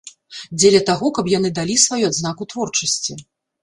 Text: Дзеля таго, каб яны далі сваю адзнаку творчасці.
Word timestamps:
Дзеля 0.61 0.79
таго, 0.89 1.11
каб 1.19 1.31
яны 1.37 1.53
далі 1.61 1.79
сваю 1.87 2.03
адзнаку 2.11 2.43
творчасці. 2.53 3.25